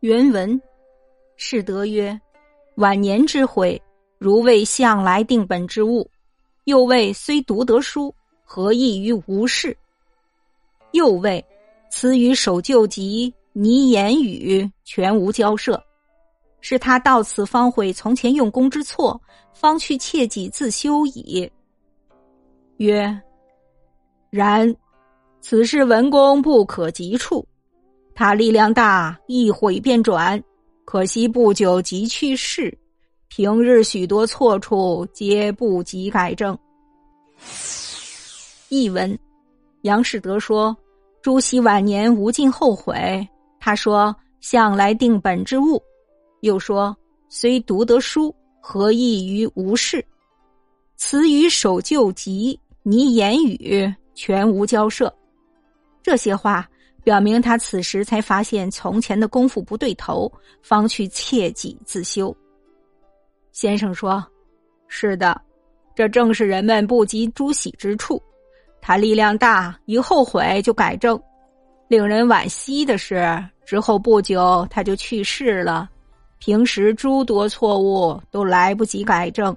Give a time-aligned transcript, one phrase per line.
[0.00, 0.62] 原文：
[1.34, 2.16] 士德曰
[2.76, 3.82] ：“晚年之悔，
[4.16, 6.08] 如为向来定本之物；
[6.66, 8.14] 又谓虽读得书，
[8.44, 9.76] 何益于无事？
[10.92, 11.44] 又谓
[11.90, 15.82] 此与守旧疾，泥言语全无交涉。
[16.60, 19.20] 是他到此方悔从前用功之错，
[19.52, 21.50] 方去切己自修矣。”
[22.78, 23.20] 曰
[24.30, 24.72] ：“然，
[25.40, 27.44] 此事文公不可及处。”
[28.18, 30.42] 他力量大，一毁便转，
[30.84, 32.76] 可惜不久即去世。
[33.28, 36.58] 平日许多错处，皆不及改正。
[38.70, 39.16] 译文：
[39.82, 40.76] 杨士德说
[41.22, 43.24] ：“朱熹晚年无尽后悔。”
[43.60, 44.12] 他说
[44.42, 45.80] ：“向来定本之物。”
[46.42, 46.96] 又说
[47.30, 50.04] ：“虽读得书，何益于无事？
[50.96, 55.14] 此语守旧疾，拟言语全无交涉。”
[56.02, 56.68] 这些话。
[57.08, 60.30] 表明他此时才发现从前的功夫不对头，
[60.60, 62.36] 方去切己自修。
[63.50, 64.22] 先生说
[64.88, 65.40] ：“是的，
[65.94, 68.22] 这正是人们不及朱熹之处。
[68.82, 71.18] 他力量大，一后悔就改正。
[71.88, 75.88] 令人惋惜的是，之后不久他就去世了。
[76.38, 79.56] 平时诸多错误都来不及改正。”